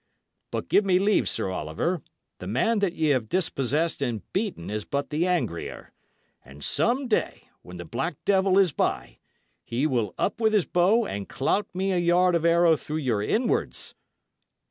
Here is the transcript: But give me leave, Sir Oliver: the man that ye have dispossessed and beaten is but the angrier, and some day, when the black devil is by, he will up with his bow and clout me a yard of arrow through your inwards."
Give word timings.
But 0.49 0.67
give 0.67 0.83
me 0.83 0.97
leave, 0.97 1.29
Sir 1.29 1.51
Oliver: 1.51 2.01
the 2.39 2.47
man 2.47 2.79
that 2.79 2.93
ye 2.95 3.09
have 3.09 3.29
dispossessed 3.29 4.01
and 4.01 4.23
beaten 4.33 4.71
is 4.71 4.83
but 4.83 5.11
the 5.11 5.27
angrier, 5.27 5.93
and 6.43 6.63
some 6.63 7.07
day, 7.07 7.49
when 7.61 7.77
the 7.77 7.85
black 7.85 8.15
devil 8.25 8.57
is 8.57 8.71
by, 8.71 9.19
he 9.63 9.85
will 9.85 10.15
up 10.17 10.41
with 10.41 10.53
his 10.53 10.65
bow 10.65 11.05
and 11.05 11.29
clout 11.29 11.67
me 11.75 11.91
a 11.91 11.99
yard 11.99 12.33
of 12.33 12.45
arrow 12.45 12.75
through 12.75 12.97
your 12.97 13.21
inwards." 13.21 13.93